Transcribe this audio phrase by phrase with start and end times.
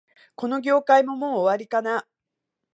[0.33, 2.07] この業界も、もう終わりかな